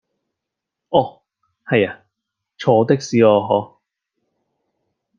[0.89, 1.21] 啊
[1.63, 2.03] 係呀
[2.57, 3.77] 坐的士啊可